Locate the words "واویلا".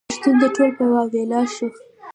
0.93-1.41